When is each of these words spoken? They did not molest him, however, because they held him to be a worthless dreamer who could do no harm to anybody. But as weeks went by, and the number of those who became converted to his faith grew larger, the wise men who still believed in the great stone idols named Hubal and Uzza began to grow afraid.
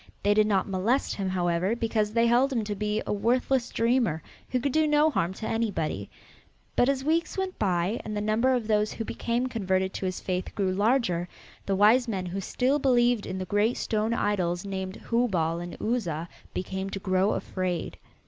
They 0.23 0.33
did 0.33 0.47
not 0.47 0.67
molest 0.67 1.13
him, 1.13 1.29
however, 1.29 1.75
because 1.75 2.11
they 2.11 2.25
held 2.25 2.51
him 2.51 2.63
to 2.63 2.73
be 2.73 3.03
a 3.05 3.13
worthless 3.13 3.69
dreamer 3.69 4.23
who 4.49 4.59
could 4.59 4.71
do 4.71 4.87
no 4.87 5.11
harm 5.11 5.31
to 5.35 5.47
anybody. 5.47 6.09
But 6.75 6.89
as 6.89 7.03
weeks 7.03 7.37
went 7.37 7.59
by, 7.59 8.01
and 8.03 8.17
the 8.17 8.19
number 8.19 8.51
of 8.51 8.65
those 8.67 8.93
who 8.93 9.05
became 9.05 9.45
converted 9.45 9.93
to 9.93 10.07
his 10.07 10.19
faith 10.19 10.55
grew 10.55 10.73
larger, 10.73 11.29
the 11.67 11.75
wise 11.75 12.07
men 12.07 12.25
who 12.25 12.41
still 12.41 12.79
believed 12.79 13.27
in 13.27 13.37
the 13.37 13.45
great 13.45 13.77
stone 13.77 14.11
idols 14.15 14.65
named 14.65 14.95
Hubal 15.11 15.59
and 15.61 15.77
Uzza 15.79 16.27
began 16.51 16.89
to 16.89 16.99
grow 16.99 17.33
afraid. 17.33 17.99